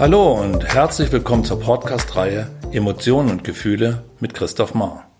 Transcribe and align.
Hallo 0.00 0.30
und 0.40 0.64
herzlich 0.64 1.10
willkommen 1.10 1.44
zur 1.44 1.58
Podcast-Reihe 1.58 2.48
Emotionen 2.70 3.30
und 3.30 3.42
Gefühle 3.42 4.04
mit 4.20 4.32
Christoph 4.32 4.72
Mahr. 4.72 5.10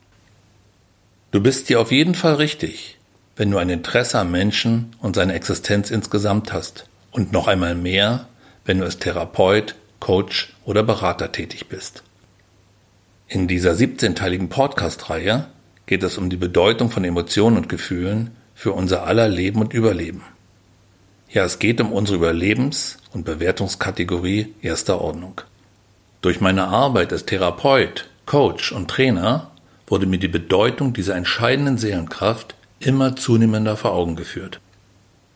Du 1.32 1.40
bist 1.40 1.66
hier 1.66 1.80
auf 1.80 1.90
jeden 1.90 2.14
Fall 2.14 2.34
richtig, 2.34 2.96
wenn 3.34 3.50
du 3.50 3.58
ein 3.58 3.70
Interesse 3.70 4.20
am 4.20 4.30
Menschen 4.30 4.94
und 5.00 5.16
seine 5.16 5.32
Existenz 5.34 5.90
insgesamt 5.90 6.52
hast 6.52 6.88
und 7.10 7.32
noch 7.32 7.48
einmal 7.48 7.74
mehr, 7.74 8.28
wenn 8.66 8.78
du 8.78 8.84
als 8.84 9.00
Therapeut, 9.00 9.74
Coach 9.98 10.54
oder 10.64 10.84
Berater 10.84 11.32
tätig 11.32 11.66
bist. 11.68 12.04
In 13.26 13.48
dieser 13.48 13.72
17-teiligen 13.72 14.48
Podcast-Reihe 14.48 15.48
geht 15.86 16.04
es 16.04 16.18
um 16.18 16.30
die 16.30 16.36
Bedeutung 16.36 16.92
von 16.92 17.02
Emotionen 17.02 17.56
und 17.56 17.68
Gefühlen 17.68 18.30
für 18.54 18.70
unser 18.70 19.08
aller 19.08 19.26
Leben 19.26 19.60
und 19.60 19.74
Überleben. 19.74 20.22
Ja, 21.30 21.44
es 21.44 21.58
geht 21.58 21.80
um 21.80 21.92
unsere 21.92 22.16
Überlebens- 22.16 22.96
und 23.12 23.24
Bewertungskategorie 23.24 24.54
erster 24.62 25.00
Ordnung. 25.00 25.42
Durch 26.22 26.40
meine 26.40 26.68
Arbeit 26.68 27.12
als 27.12 27.26
Therapeut, 27.26 28.08
Coach 28.24 28.72
und 28.72 28.88
Trainer 28.90 29.50
wurde 29.86 30.06
mir 30.06 30.18
die 30.18 30.28
Bedeutung 30.28 30.94
dieser 30.94 31.16
entscheidenden 31.16 31.76
Seelenkraft 31.76 32.54
immer 32.80 33.14
zunehmender 33.16 33.76
vor 33.76 33.92
Augen 33.92 34.16
geführt. 34.16 34.60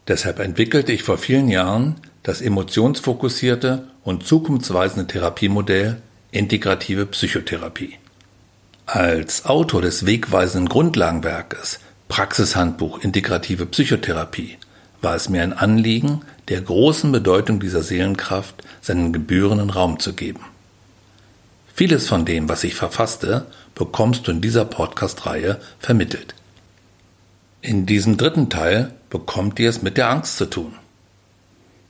Deshalb 0.09 0.39
entwickelte 0.41 0.93
ich 0.93 1.03
vor 1.03 1.19
vielen 1.19 1.49
Jahren 1.49 1.97
das 2.23 2.41
emotionsfokussierte 2.41 3.87
und 4.03 4.27
zukunftsweisende 4.27 5.07
Therapiemodell 5.07 6.01
Integrative 6.31 7.05
Psychotherapie. 7.07 7.99
Als 8.87 9.45
Autor 9.45 9.83
des 9.83 10.07
wegweisenden 10.07 10.69
Grundlagenwerkes 10.69 11.81
Praxishandbuch 12.09 13.01
Integrative 13.01 13.67
Psychotherapie 13.67 14.57
war 15.03 15.17
es 15.17 15.29
mir 15.29 15.43
ein 15.43 15.53
Anliegen, 15.53 16.23
der 16.49 16.61
großen 16.61 17.13
Bedeutung 17.13 17.61
dieser 17.61 17.83
Seelenkraft 17.83 18.63
seinen 18.81 19.13
gebührenden 19.13 19.71
Raum 19.71 19.99
zu 19.99 20.15
geben. 20.15 20.41
Vieles 21.75 22.09
von 22.09 22.25
dem, 22.25 22.49
was 22.49 22.65
ich 22.65 22.75
verfasste, 22.75 23.47
bekommst 23.75 24.27
du 24.27 24.31
in 24.31 24.41
dieser 24.41 24.65
Podcast-Reihe 24.65 25.61
vermittelt. 25.79 26.35
In 27.61 27.87
diesem 27.87 28.17
dritten 28.17 28.51
Teil 28.51 28.93
bekommt 29.11 29.59
ihr 29.59 29.71
es 29.71 29.83
mit 29.83 29.97
der 29.97 30.11
Angst 30.11 30.37
zu 30.37 30.47
tun. 30.47 30.75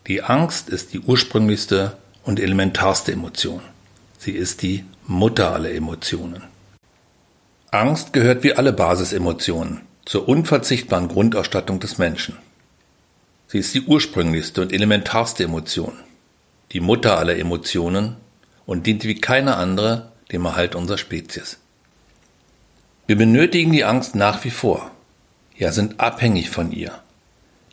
Die 0.07 0.23
Angst 0.23 0.69
ist 0.69 0.93
die 0.93 1.01
ursprünglichste 1.01 1.97
und 2.25 2.41
elementarste 2.41 3.13
Emotion. 3.13 3.63
Sie 4.19 4.33
ist 4.33 4.63
die 4.63 4.85
Mutter 5.07 5.53
aller 5.53 5.73
Emotionen. 5.73 6.43
Angst 7.71 8.13
gehört 8.13 8.45
wie 8.45 8.55
alle 8.55 8.73
Basisemotionen 8.73 9.81
zur 10.05 10.29
unverzichtbaren 10.29 11.09
Grundausstattung 11.09 11.81
des 11.81 11.99
Menschen. 11.99 12.37
Sie 13.53 13.59
ist 13.59 13.75
die 13.75 13.83
ursprünglichste 13.83 14.63
und 14.63 14.73
elementarste 14.73 15.45
Emotion, 15.45 15.93
die 16.73 16.81
Mutter 16.81 17.19
aller 17.19 17.37
Emotionen 17.37 18.17
und 18.65 18.87
dient 18.87 19.05
wie 19.05 19.21
keine 19.21 19.57
andere 19.57 20.11
dem 20.33 20.47
Erhalt 20.47 20.75
unserer 20.75 20.97
Spezies. 20.97 21.59
Wir 23.07 23.17
benötigen 23.17 23.71
die 23.71 23.85
Angst 23.85 24.15
nach 24.15 24.43
wie 24.45 24.51
vor, 24.51 24.91
ja 25.55 25.71
sind 25.71 26.01
abhängig 26.01 26.49
von 26.49 26.73
ihr, 26.73 26.93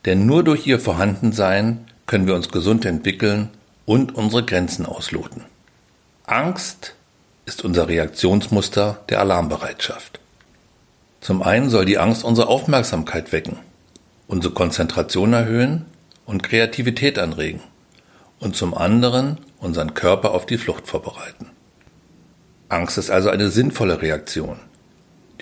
denn 0.03 0.25
nur 0.25 0.43
durch 0.43 0.67
ihr 0.67 0.81
Vorhandensein 0.81 1.85
können 2.07 2.27
wir 2.27 2.35
uns 2.35 2.49
gesund 2.49 2.83
entwickeln 2.83 3.47
und 3.85 4.13
unsere 4.13 4.43
Grenzen 4.43 4.85
ausloten. 4.85 5.45
Angst 6.25 6.93
ist 7.45 7.63
unser 7.63 7.87
Reaktionsmuster 7.87 8.99
der 9.07 9.21
Alarmbereitschaft. 9.21 10.19
Zum 11.21 11.41
einen 11.41 11.69
soll 11.69 11.85
die 11.85 11.99
Angst 11.99 12.25
unsere 12.25 12.49
Aufmerksamkeit 12.49 13.31
wecken 13.31 13.59
unsere 14.29 14.53
Konzentration 14.53 15.33
erhöhen 15.33 15.85
und 16.25 16.43
Kreativität 16.43 17.17
anregen 17.17 17.61
und 18.39 18.55
zum 18.55 18.75
anderen 18.75 19.39
unseren 19.57 19.95
Körper 19.95 20.31
auf 20.31 20.45
die 20.45 20.59
Flucht 20.59 20.87
vorbereiten. 20.87 21.47
Angst 22.69 22.99
ist 22.99 23.09
also 23.09 23.29
eine 23.29 23.49
sinnvolle 23.49 24.03
Reaktion, 24.03 24.57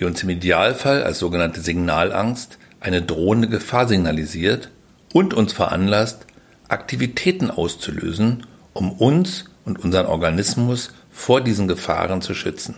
die 0.00 0.06
uns 0.06 0.22
im 0.22 0.30
Idealfall 0.30 1.02
als 1.02 1.18
sogenannte 1.18 1.60
Signalangst 1.60 2.58
eine 2.80 3.02
drohende 3.02 3.48
Gefahr 3.48 3.86
signalisiert 3.86 4.70
und 5.12 5.34
uns 5.34 5.52
veranlasst, 5.52 6.26
Aktivitäten 6.68 7.50
auszulösen, 7.50 8.46
um 8.72 8.92
uns 8.92 9.44
und 9.66 9.84
unseren 9.84 10.06
Organismus 10.06 10.92
vor 11.10 11.42
diesen 11.42 11.68
Gefahren 11.68 12.22
zu 12.22 12.34
schützen. 12.34 12.76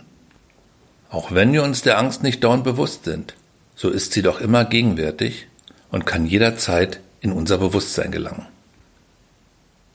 Auch 1.09 1.33
wenn 1.33 1.53
wir 1.53 1.63
uns 1.63 1.83
der 1.83 1.99
Angst 1.99 2.25
nicht 2.25 2.43
dauernd 2.43 2.65
bewusst 2.65 3.05
sind, 3.05 3.35
so 3.77 3.91
ist 3.91 4.13
sie 4.13 4.23
doch 4.23 4.41
immer 4.41 4.65
gegenwärtig 4.65 5.47
und 5.91 6.07
kann 6.07 6.27
jederzeit 6.27 7.01
in 7.21 7.33
unser 7.33 7.59
Bewusstsein 7.59 8.13
gelangen. 8.13 8.47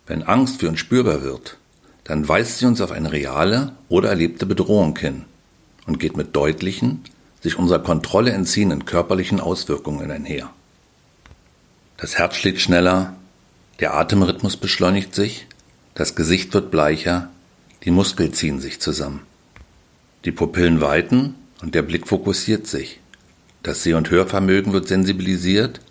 Wenn 0.07 0.23
Angst 0.23 0.59
für 0.59 0.69
uns 0.69 0.79
spürbar 0.79 1.23
wird, 1.23 1.57
dann 2.03 2.27
weist 2.27 2.59
sie 2.59 2.65
uns 2.65 2.81
auf 2.81 2.91
eine 2.91 3.11
reale 3.11 3.73
oder 3.89 4.09
erlebte 4.09 4.45
Bedrohung 4.45 4.97
hin 4.97 5.25
und 5.87 5.99
geht 5.99 6.17
mit 6.17 6.35
deutlichen, 6.35 7.03
sich 7.41 7.57
unserer 7.57 7.79
Kontrolle 7.79 8.31
entziehenden 8.31 8.85
körperlichen 8.85 9.39
Auswirkungen 9.39 10.11
einher. 10.11 10.51
Das 11.97 12.17
Herz 12.17 12.35
schlägt 12.35 12.59
schneller, 12.59 13.15
der 13.79 13.93
Atemrhythmus 13.95 14.57
beschleunigt 14.57 15.15
sich, 15.15 15.47
das 15.95 16.15
Gesicht 16.15 16.53
wird 16.53 16.71
bleicher, 16.71 17.29
die 17.83 17.91
Muskeln 17.91 18.33
ziehen 18.33 18.59
sich 18.59 18.79
zusammen. 18.81 19.21
Die 20.25 20.31
Pupillen 20.31 20.81
weiten 20.81 21.35
und 21.61 21.75
der 21.75 21.83
Blick 21.83 22.07
fokussiert 22.07 22.67
sich. 22.67 22.99
Das 23.65 23.81
Seh- 23.81 23.95
und 23.95 24.11
Hörvermögen 24.11 24.73
wird 24.73 24.87
sensibilisiert, 24.87 25.81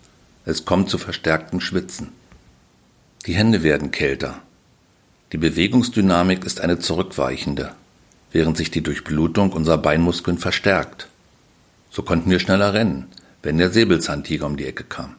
es 0.45 0.63
kommt 0.63 0.89
zu 0.89 0.97
verstärktem 0.97 1.59
Schwitzen. 1.59 2.13
Die 3.25 3.33
Hände 3.33 3.63
werden 3.63 3.91
kälter. 3.91 4.35
Die 5.33 5.37
Bewegungsdynamik 5.37 6.45
ist 6.45 6.61
eine 6.61 6.79
zurückweichende, 6.79 7.73
während 8.31 8.55
sich 8.55 8.71
die 8.71 8.81
Durchblutung 8.81 9.51
unserer 9.51 9.77
Beinmuskeln 9.77 10.37
verstärkt. 10.37 11.09
So 11.89 12.01
konnten 12.01 12.31
wir 12.31 12.39
schneller 12.39 12.73
rennen, 12.73 13.07
wenn 13.43 13.57
der 13.57 13.71
Säbelzahntiger 13.71 14.45
um 14.45 14.55
die 14.55 14.67
Ecke 14.67 14.85
kam. 14.85 15.17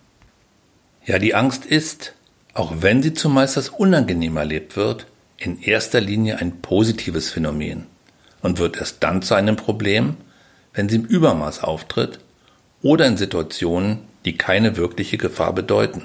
Ja, 1.04 1.18
die 1.18 1.34
Angst 1.34 1.66
ist, 1.66 2.14
auch 2.54 2.76
wenn 2.80 3.02
sie 3.02 3.12
zumeist 3.12 3.58
als 3.58 3.68
unangenehm 3.68 4.38
erlebt 4.38 4.76
wird, 4.76 5.06
in 5.36 5.60
erster 5.60 6.00
Linie 6.00 6.38
ein 6.38 6.62
positives 6.62 7.28
Phänomen 7.28 7.84
und 8.40 8.58
wird 8.58 8.78
erst 8.78 9.02
dann 9.02 9.20
zu 9.20 9.34
einem 9.34 9.56
Problem, 9.56 10.16
wenn 10.72 10.88
sie 10.88 10.96
im 10.96 11.04
Übermaß 11.04 11.62
auftritt 11.62 12.20
oder 12.82 13.06
in 13.06 13.16
Situationen, 13.16 14.00
die 14.24 14.36
keine 14.36 14.76
wirkliche 14.76 15.18
Gefahr 15.18 15.54
bedeuten 15.54 16.02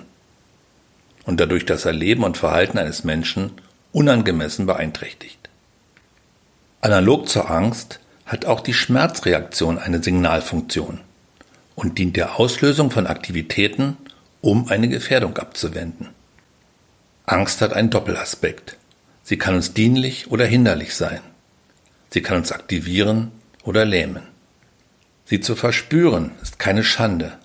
und 1.25 1.39
dadurch 1.39 1.65
das 1.65 1.85
Erleben 1.85 2.23
und 2.23 2.37
Verhalten 2.37 2.77
eines 2.77 3.03
Menschen 3.03 3.51
unangemessen 3.91 4.65
beeinträchtigt. 4.65 5.49
Analog 6.81 7.27
zur 7.27 7.51
Angst 7.51 7.99
hat 8.25 8.45
auch 8.45 8.61
die 8.61 8.73
Schmerzreaktion 8.73 9.77
eine 9.77 10.01
Signalfunktion 10.01 11.01
und 11.75 11.97
dient 11.97 12.15
der 12.15 12.39
Auslösung 12.39 12.91
von 12.91 13.07
Aktivitäten, 13.07 13.97
um 14.41 14.67
eine 14.67 14.87
Gefährdung 14.87 15.37
abzuwenden. 15.37 16.09
Angst 17.25 17.61
hat 17.61 17.73
einen 17.73 17.89
Doppelaspekt. 17.89 18.77
Sie 19.23 19.37
kann 19.37 19.55
uns 19.55 19.73
dienlich 19.73 20.31
oder 20.31 20.45
hinderlich 20.45 20.95
sein. 20.95 21.21
Sie 22.09 22.21
kann 22.21 22.37
uns 22.37 22.51
aktivieren 22.51 23.31
oder 23.63 23.85
lähmen. 23.85 24.23
Sie 25.31 25.39
zu 25.39 25.55
verspüren 25.55 26.31
ist 26.41 26.59
keine 26.59 26.83
Schande 26.83 27.37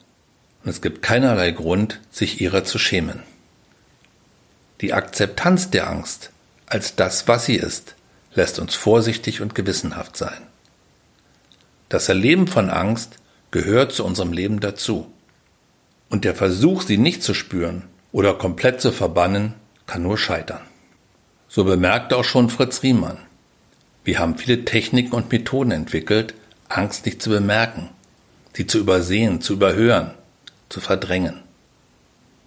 und 0.64 0.70
es 0.70 0.82
gibt 0.82 1.02
keinerlei 1.02 1.52
Grund, 1.52 2.00
sich 2.10 2.40
ihrer 2.40 2.64
zu 2.64 2.80
schämen. 2.80 3.22
Die 4.80 4.92
Akzeptanz 4.92 5.70
der 5.70 5.88
Angst 5.88 6.32
als 6.66 6.96
das, 6.96 7.28
was 7.28 7.46
sie 7.46 7.54
ist, 7.54 7.94
lässt 8.34 8.58
uns 8.58 8.74
vorsichtig 8.74 9.40
und 9.40 9.54
gewissenhaft 9.54 10.16
sein. 10.16 10.48
Das 11.88 12.08
Erleben 12.08 12.48
von 12.48 12.70
Angst 12.70 13.18
gehört 13.52 13.92
zu 13.92 14.04
unserem 14.04 14.32
Leben 14.32 14.58
dazu. 14.58 15.06
Und 16.08 16.24
der 16.24 16.34
Versuch, 16.34 16.82
sie 16.82 16.98
nicht 16.98 17.22
zu 17.22 17.34
spüren 17.34 17.84
oder 18.10 18.34
komplett 18.34 18.80
zu 18.80 18.90
verbannen, 18.90 19.54
kann 19.86 20.02
nur 20.02 20.18
scheitern. 20.18 20.62
So 21.46 21.62
bemerkte 21.62 22.16
auch 22.16 22.24
schon 22.24 22.50
Fritz 22.50 22.82
Riemann. 22.82 23.18
Wir 24.02 24.18
haben 24.18 24.38
viele 24.38 24.64
Techniken 24.64 25.12
und 25.12 25.30
Methoden 25.30 25.70
entwickelt, 25.70 26.34
Angst 26.76 27.06
nicht 27.06 27.22
zu 27.22 27.30
bemerken, 27.30 27.88
sie 28.54 28.66
zu 28.66 28.78
übersehen, 28.78 29.40
zu 29.40 29.54
überhören, 29.54 30.12
zu 30.68 30.80
verdrängen. 30.80 31.42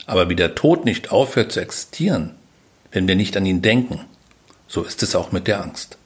Aber 0.05 0.29
wie 0.29 0.35
der 0.35 0.55
Tod 0.55 0.85
nicht 0.85 1.11
aufhört 1.11 1.51
zu 1.51 1.59
existieren, 1.59 2.35
wenn 2.91 3.07
wir 3.07 3.15
nicht 3.15 3.37
an 3.37 3.45
ihn 3.45 3.61
denken, 3.61 4.01
so 4.67 4.83
ist 4.83 5.03
es 5.03 5.15
auch 5.15 5.31
mit 5.31 5.47
der 5.47 5.61
Angst. 5.61 5.97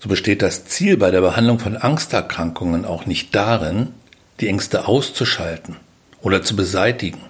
So 0.00 0.08
besteht 0.08 0.42
das 0.42 0.66
Ziel 0.66 0.96
bei 0.96 1.10
der 1.10 1.20
Behandlung 1.20 1.58
von 1.58 1.76
Angsterkrankungen 1.76 2.84
auch 2.84 3.06
nicht 3.06 3.34
darin, 3.34 3.94
die 4.40 4.48
Ängste 4.48 4.86
auszuschalten 4.86 5.76
oder 6.20 6.42
zu 6.42 6.54
beseitigen, 6.54 7.20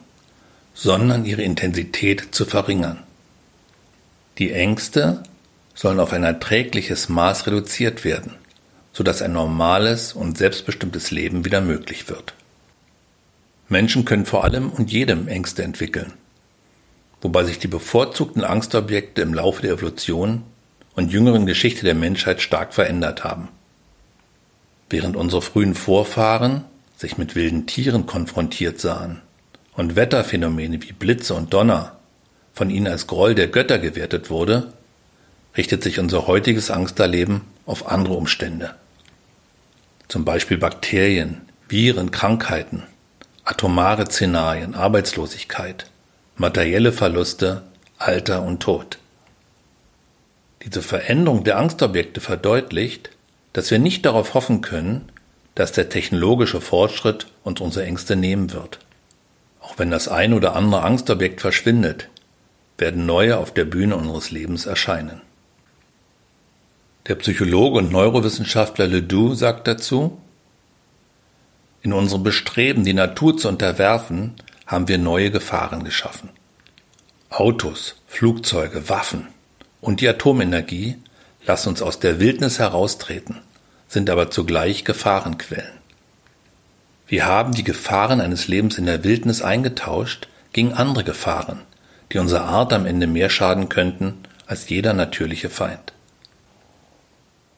sondern 0.75 1.25
ihre 1.25 1.43
Intensität 1.43 2.35
zu 2.35 2.45
verringern. 2.45 3.03
Die 4.39 4.53
Ängste 4.53 5.23
sollen 5.75 6.01
auf 6.01 6.13
ein 6.13 6.25
erträgliches 6.25 7.09
Maß 7.09 7.47
reduziert 7.47 8.05
werden– 8.05 8.35
sodass 8.93 9.23
ein 9.23 9.33
normales 9.33 10.13
und 10.13 10.39
selbstbestimmtes 10.39 11.11
Leben 11.11 11.45
wieder 11.45 11.61
möglich 11.61 12.09
wird. 12.09 12.35
Menschen 13.69 14.05
können 14.05 14.27
vor 14.27 14.45
allem 14.45 14.71
und 14.71 14.91
jedem 14.91 15.29
Ängste 15.29 15.63
entwickeln. 15.63 16.15
wobei 17.21 17.45
sich 17.45 17.59
die 17.59 17.69
bevorzugten 17.69 18.45
Angstobjekte 18.45 19.23
im 19.23 19.35
Laufe 19.35 19.63
der 19.63 19.73
Evolution 19.73 20.45
und 20.95 21.13
jüngeren 21.13 21.47
Geschichte 21.47 21.85
der 21.85 21.95
Menschheit 21.95 22.41
stark 22.41 22.73
verändert 22.73 23.25
haben. 23.25 23.49
Während 24.91 25.17
unsere 25.17 25.43
frühen 25.43 25.75
Vorfahren 25.75 26.65
sich 26.97 27.19
mit 27.19 27.35
wilden 27.35 27.67
Tieren 27.67 28.07
konfrontiert 28.07 28.81
sahen 28.81 29.21
und 29.75 29.97
Wetterphänomene 29.97 30.83
wie 30.83 30.93
Blitze 30.93 31.35
und 31.35 31.53
Donner 31.53 31.97
von 32.53 32.71
ihnen 32.71 32.89
als 32.89 33.07
Groll 33.07 33.35
der 33.35 33.49
Götter 33.49 33.79
gewertet 33.79 34.31
wurde, 34.31 34.73
richtet 35.57 35.83
sich 35.83 35.99
unser 35.99 36.27
heutiges 36.27 36.71
Angsterleben 36.71 37.43
auf 37.67 37.89
andere 37.89 38.15
Umstände. 38.15 38.75
Zum 40.09 40.25
Beispiel 40.25 40.59
Bakterien, 40.59 41.43
Viren, 41.69 42.11
Krankheiten, 42.11 42.85
atomare 43.45 44.07
Szenarien, 44.07 44.75
Arbeitslosigkeit, 44.75 45.87
materielle 46.37 46.93
Verluste, 46.93 47.63
Alter 47.99 48.43
und 48.43 48.61
Tod. 48.61 48.99
Diese 50.65 50.83
Veränderung 50.83 51.45
der 51.45 51.59
Angstobjekte 51.59 52.21
verdeutlicht, 52.21 53.11
dass 53.53 53.71
wir 53.71 53.79
nicht 53.79 54.07
darauf 54.07 54.35
hoffen 54.35 54.61
können, 54.61 55.11
dass 55.55 55.73
der 55.73 55.89
technologische 55.89 56.61
Fortschritt 56.61 57.27
uns 57.43 57.61
unsere 57.61 57.85
Ängste 57.85 58.17
nehmen 58.17 58.53
wird. 58.53 58.79
Auch 59.61 59.79
wenn 59.79 59.91
das 59.91 60.09
ein 60.09 60.33
oder 60.33 60.55
andere 60.55 60.83
Angstobjekt 60.83 61.41
verschwindet, 61.41 62.09
werden 62.79 63.07
neue 63.07 63.39
auf 63.39 63.53
der 63.53 63.65
Bühne 63.65 63.97
unseres 63.97 64.31
Lebens 64.31 64.67
erscheinen. 64.67 65.21
Der 67.09 67.15
Psychologe 67.15 67.79
und 67.79 67.91
Neurowissenschaftler 67.91 68.87
Ledoux 68.87 69.35
sagt 69.35 69.67
dazu, 69.67 70.21
in 71.81 71.95
unserem 71.95 72.23
Bestreben, 72.23 72.85
die 72.85 72.93
Natur 72.93 73.39
zu 73.39 73.49
unterwerfen, 73.49 74.35
haben 74.67 74.89
wir 74.89 74.99
neue 74.99 75.31
Gefahren 75.31 75.85
geschaffen. 75.85 76.29
Autos, 77.31 77.97
Flugzeuge, 78.07 78.91
Waffen 78.91 79.29
und 79.81 80.03
die 80.03 80.09
Atomenergie 80.09 80.97
lassen 81.47 81.71
uns 81.71 81.81
aus 81.81 81.99
der 81.99 82.21
Wildnis 82.21 82.59
heraustreten, 82.59 83.41
sind 83.87 84.11
aber 84.11 84.31
zugleich 84.31 84.85
Gefahrenquellen. 84.85 85.79
Wir 87.07 87.25
haben 87.25 87.55
die 87.55 87.65
Gefahren 87.65 88.21
eines 88.21 88.49
Lebens 88.49 88.77
in 88.77 88.85
der 88.85 89.03
Wildnis 89.03 89.41
eingetauscht 89.41 90.29
gegen 90.53 90.75
andere 90.75 91.05
Gefahren, 91.05 91.61
die 92.13 92.19
unserer 92.19 92.45
Art 92.45 92.75
am 92.75 92.85
Ende 92.85 93.07
mehr 93.07 93.31
schaden 93.31 93.71
könnten 93.71 94.19
als 94.47 94.69
jeder 94.69 94.93
natürliche 94.93 95.49
Feind. 95.49 95.95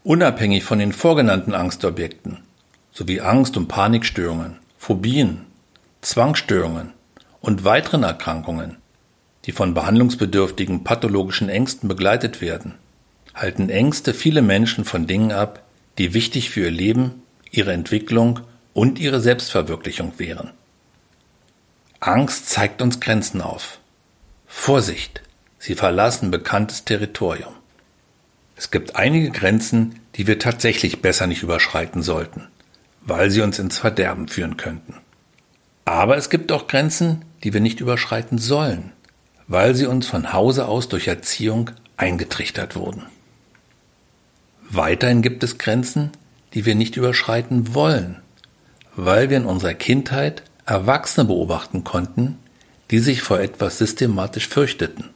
Unabhängig 0.03 0.65
von 0.65 0.79
den 0.79 0.93
vorgenannten 0.93 1.53
Angstobjekten 1.53 2.39
sowie 2.91 3.21
Angst- 3.21 3.59
und 3.59 3.69
Panikstörungen, 3.69 4.57
Phobien, 4.79 5.45
Zwangsstörungen 6.01 6.95
und 7.43 7.65
weiteren 7.65 8.03
Erkrankungen, 8.03 8.79
die 9.45 9.53
von 9.53 9.75
behandlungsbedürftigen 9.75 10.85
pathologischen 10.85 11.51
Ängsten 11.51 11.87
begleitet 11.87 12.41
werden, 12.41 12.77
halten 13.35 13.69
Ängste 13.69 14.15
viele 14.15 14.41
Menschen 14.41 14.87
von 14.87 15.07
Dingen 15.07 15.33
ab, 15.33 15.63
die 15.99 16.15
wichtig 16.15 16.49
für 16.49 16.61
ihr 16.61 16.71
Leben, 16.71 17.23
ihre 17.51 17.73
Entwicklung 17.73 18.41
und 18.73 18.99
ihre 18.99 19.21
Selbstverwirklichung 19.21 20.15
wären. 20.17 20.51
Angst 22.01 22.49
zeigt 22.49 22.81
uns 22.81 23.01
Grenzen 23.01 23.43
auf. 23.43 23.79
Vorsicht, 24.47 25.21
sie 25.59 25.75
verlassen 25.75 26.31
bekanntes 26.31 26.87
Territorium. 26.87 27.60
Es 28.61 28.71
gibt 28.71 28.95
einige 28.97 29.31
Grenzen, 29.31 30.01
die 30.17 30.27
wir 30.27 30.39
tatsächlich 30.39 31.01
besser 31.01 31.27
nicht 31.27 31.43
überschreiten 31.43 32.03
sollten, 32.03 32.49
weil 33.01 33.31
sie 33.31 33.41
uns 33.41 33.59
ins 33.59 33.79
Verderben 33.79 34.29
führen 34.29 34.59
könnten. 34.59 34.97
Aber 35.87 36.19
es 36.19 36.29
gibt 36.29 36.53
auch 36.53 36.67
Grenzen, 36.67 37.25
die 37.43 37.55
wir 37.55 37.63
nicht 37.63 37.81
überschreiten 37.81 38.37
sollen, 38.37 38.93
weil 39.49 39.75
sie 39.75 39.87
uns 39.87 40.07
von 40.07 40.35
Hause 40.35 40.69
aus 40.69 40.91
durch 40.91 41.09
Erziehung 41.09 41.71
eingetrichtert 41.97 42.77
wurden. 42.77 43.07
Weiterhin 44.69 45.23
gibt 45.23 45.43
es 45.43 45.57
Grenzen, 45.57 46.11
die 46.53 46.67
wir 46.67 46.75
nicht 46.75 46.99
überschreiten 46.99 47.75
wollen, 47.75 48.21
weil 48.95 49.31
wir 49.31 49.39
in 49.39 49.47
unserer 49.47 49.73
Kindheit 49.73 50.43
Erwachsene 50.67 51.25
beobachten 51.25 51.83
konnten, 51.83 52.37
die 52.91 52.99
sich 52.99 53.23
vor 53.23 53.41
etwas 53.41 53.79
systematisch 53.79 54.49
fürchteten 54.49 55.09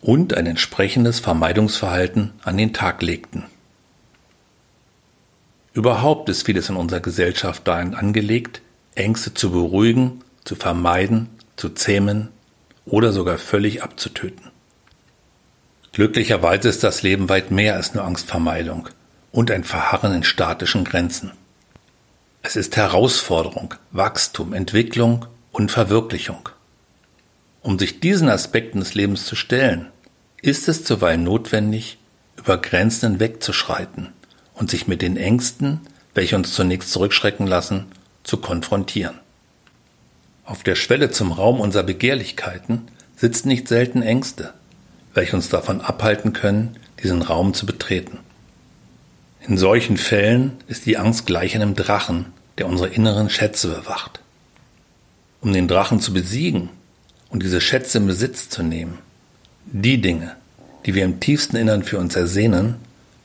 und 0.00 0.34
ein 0.34 0.46
entsprechendes 0.46 1.20
Vermeidungsverhalten 1.20 2.32
an 2.42 2.56
den 2.56 2.72
Tag 2.72 3.02
legten. 3.02 3.44
Überhaupt 5.72 6.28
ist 6.28 6.46
vieles 6.46 6.68
in 6.68 6.76
unserer 6.76 7.00
Gesellschaft 7.00 7.66
dahin 7.68 7.94
angelegt, 7.94 8.62
Ängste 8.94 9.34
zu 9.34 9.50
beruhigen, 9.50 10.22
zu 10.44 10.54
vermeiden, 10.54 11.28
zu 11.56 11.68
zähmen 11.70 12.28
oder 12.86 13.12
sogar 13.12 13.36
völlig 13.36 13.82
abzutöten. 13.82 14.50
Glücklicherweise 15.92 16.68
ist 16.68 16.82
das 16.82 17.02
Leben 17.02 17.28
weit 17.28 17.50
mehr 17.50 17.74
als 17.74 17.94
nur 17.94 18.04
Angstvermeidung 18.04 18.88
und 19.32 19.50
ein 19.50 19.64
Verharren 19.64 20.14
in 20.14 20.24
statischen 20.24 20.84
Grenzen. 20.84 21.32
Es 22.42 22.56
ist 22.56 22.76
Herausforderung, 22.76 23.74
Wachstum, 23.90 24.52
Entwicklung 24.52 25.26
und 25.52 25.70
Verwirklichung. 25.70 26.48
Um 27.66 27.80
sich 27.80 27.98
diesen 27.98 28.28
Aspekten 28.28 28.78
des 28.78 28.94
Lebens 28.94 29.26
zu 29.26 29.34
stellen, 29.34 29.88
ist 30.40 30.68
es 30.68 30.84
zuweilen 30.84 31.24
notwendig, 31.24 31.98
über 32.36 32.58
Grenzen 32.58 33.10
hinwegzuschreiten 33.10 34.10
und 34.54 34.70
sich 34.70 34.86
mit 34.86 35.02
den 35.02 35.16
Ängsten, 35.16 35.80
welche 36.14 36.36
uns 36.36 36.54
zunächst 36.54 36.92
zurückschrecken 36.92 37.44
lassen, 37.44 37.86
zu 38.22 38.36
konfrontieren. 38.36 39.18
Auf 40.44 40.62
der 40.62 40.76
Schwelle 40.76 41.10
zum 41.10 41.32
Raum 41.32 41.58
unserer 41.58 41.82
Begehrlichkeiten 41.82 42.82
sitzen 43.16 43.48
nicht 43.48 43.66
selten 43.66 44.00
Ängste, 44.00 44.54
welche 45.12 45.34
uns 45.34 45.48
davon 45.48 45.80
abhalten 45.80 46.32
können, 46.32 46.76
diesen 47.02 47.22
Raum 47.22 47.52
zu 47.52 47.66
betreten. 47.66 48.20
In 49.44 49.58
solchen 49.58 49.96
Fällen 49.96 50.52
ist 50.68 50.86
die 50.86 50.98
Angst 50.98 51.26
gleich 51.26 51.56
einem 51.56 51.74
Drachen, 51.74 52.26
der 52.58 52.68
unsere 52.68 52.90
inneren 52.90 53.28
Schätze 53.28 53.66
bewacht. 53.66 54.20
Um 55.40 55.52
den 55.52 55.66
Drachen 55.66 55.98
zu 55.98 56.12
besiegen 56.12 56.70
und 57.36 57.42
diese 57.42 57.60
Schätze 57.60 57.98
in 57.98 58.06
Besitz 58.06 58.48
zu 58.48 58.62
nehmen, 58.62 58.96
die 59.66 60.00
Dinge, 60.00 60.36
die 60.86 60.94
wir 60.94 61.04
im 61.04 61.20
tiefsten 61.20 61.56
Innern 61.56 61.82
für 61.82 61.98
uns 61.98 62.16
ersehnen, 62.16 62.76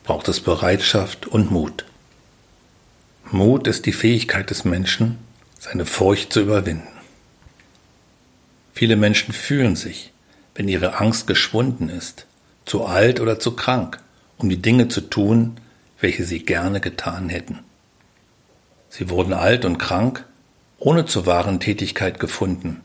braucht 0.03 0.27
es 0.27 0.41
Bereitschaft 0.41 1.27
und 1.27 1.49
Mut. 1.49 1.85
Mut 3.31 3.67
ist 3.67 3.85
die 3.85 3.93
Fähigkeit 3.93 4.49
des 4.49 4.65
Menschen, 4.65 5.17
seine 5.59 5.85
Furcht 5.85 6.33
zu 6.33 6.41
überwinden. 6.41 6.89
Viele 8.73 8.97
Menschen 8.97 9.33
fühlen 9.33 9.77
sich, 9.77 10.11
wenn 10.55 10.67
ihre 10.67 10.99
Angst 10.99 11.25
geschwunden 11.25 11.87
ist, 11.87 12.25
zu 12.65 12.83
alt 12.83 13.21
oder 13.21 13.39
zu 13.39 13.55
krank, 13.55 13.97
um 14.37 14.49
die 14.49 14.61
Dinge 14.61 14.89
zu 14.89 14.99
tun, 14.99 15.55
welche 16.01 16.25
sie 16.25 16.43
gerne 16.43 16.81
getan 16.81 17.29
hätten. 17.29 17.59
Sie 18.89 19.09
wurden 19.09 19.31
alt 19.31 19.63
und 19.63 19.77
krank, 19.77 20.25
ohne 20.79 21.05
zur 21.05 21.25
wahren 21.25 21.61
Tätigkeit 21.61 22.19
gefunden 22.19 22.81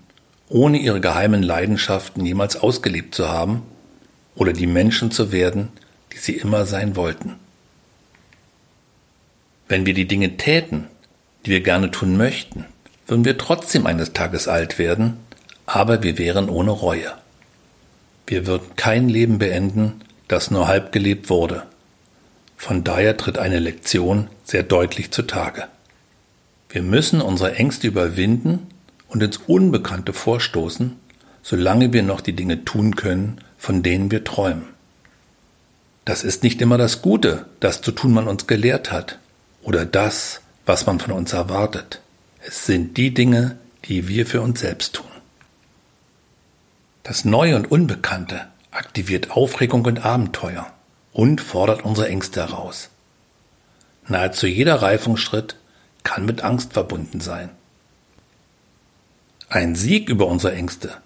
ohne 0.48 0.78
ihre 0.78 1.00
geheimen 1.00 1.42
Leidenschaften 1.42 2.24
jemals 2.24 2.56
ausgelebt 2.56 3.14
zu 3.14 3.28
haben 3.28 3.62
oder 4.34 4.52
die 4.52 4.66
Menschen 4.66 5.10
zu 5.10 5.32
werden, 5.32 5.68
die 6.12 6.18
sie 6.18 6.34
immer 6.34 6.66
sein 6.66 6.96
wollten. 6.96 7.34
Wenn 9.68 9.86
wir 9.86 9.94
die 9.94 10.06
Dinge 10.06 10.36
täten, 10.36 10.86
die 11.44 11.50
wir 11.50 11.60
gerne 11.60 11.90
tun 11.90 12.16
möchten, 12.16 12.64
würden 13.06 13.24
wir 13.24 13.38
trotzdem 13.38 13.86
eines 13.86 14.12
Tages 14.12 14.46
alt 14.48 14.78
werden, 14.78 15.16
aber 15.66 16.02
wir 16.02 16.18
wären 16.18 16.48
ohne 16.48 16.70
Reue. 16.70 17.12
Wir 18.26 18.46
würden 18.46 18.76
kein 18.76 19.08
Leben 19.08 19.38
beenden, 19.38 20.00
das 20.28 20.50
nur 20.50 20.68
halb 20.68 20.92
gelebt 20.92 21.30
wurde. 21.30 21.64
Von 22.56 22.84
daher 22.84 23.16
tritt 23.16 23.38
eine 23.38 23.58
Lektion 23.58 24.28
sehr 24.44 24.62
deutlich 24.62 25.10
zutage. 25.10 25.68
Wir 26.68 26.82
müssen 26.82 27.20
unsere 27.20 27.54
Ängste 27.54 27.86
überwinden 27.88 28.66
und 29.08 29.22
ins 29.22 29.38
Unbekannte 29.38 30.12
vorstoßen, 30.12 30.96
solange 31.42 31.92
wir 31.92 32.02
noch 32.02 32.20
die 32.20 32.34
Dinge 32.34 32.64
tun 32.64 32.96
können, 32.96 33.40
von 33.58 33.82
denen 33.82 34.10
wir 34.10 34.24
träumen. 34.24 34.66
Das 36.04 36.22
ist 36.22 36.42
nicht 36.42 36.60
immer 36.60 36.78
das 36.78 37.02
Gute, 37.02 37.46
das 37.60 37.82
zu 37.82 37.92
tun 37.92 38.12
man 38.12 38.28
uns 38.28 38.46
gelehrt 38.46 38.92
hat, 38.92 39.18
oder 39.62 39.84
das, 39.84 40.40
was 40.64 40.86
man 40.86 41.00
von 41.00 41.12
uns 41.12 41.32
erwartet. 41.32 42.00
Es 42.46 42.66
sind 42.66 42.96
die 42.96 43.12
Dinge, 43.12 43.58
die 43.86 44.08
wir 44.08 44.26
für 44.26 44.40
uns 44.40 44.60
selbst 44.60 44.94
tun. 44.94 45.06
Das 47.02 47.24
Neue 47.24 47.56
und 47.56 47.70
Unbekannte 47.70 48.46
aktiviert 48.70 49.30
Aufregung 49.30 49.84
und 49.84 50.04
Abenteuer 50.04 50.72
und 51.12 51.40
fordert 51.40 51.84
unsere 51.84 52.08
Ängste 52.08 52.40
heraus. 52.40 52.90
Nahezu 54.08 54.46
jeder 54.46 54.82
Reifungsschritt 54.82 55.56
kann 56.02 56.24
mit 56.26 56.42
Angst 56.42 56.72
verbunden 56.72 57.20
sein. 57.20 57.50
Ein 59.48 59.76
Sieg 59.76 60.08
über 60.08 60.26
unsere 60.26 60.54
Ängste 60.54 60.96